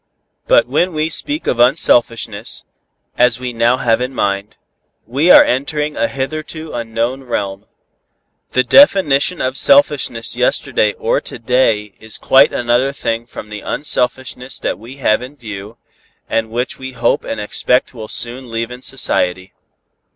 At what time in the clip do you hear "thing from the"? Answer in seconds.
12.91-13.61